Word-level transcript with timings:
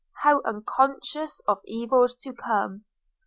how 0.23 0.41
unconscious 0.45 1.41
of 1.47 1.61
evils 1.65 2.15
to 2.15 2.33
come! 2.33 2.85